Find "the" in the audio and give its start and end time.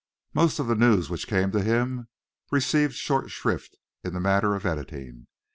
0.65-0.73, 4.15-4.19